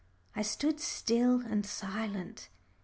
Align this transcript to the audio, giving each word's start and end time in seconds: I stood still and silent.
I 0.35 0.41
stood 0.41 0.79
still 0.79 1.41
and 1.41 1.63
silent. 1.63 2.49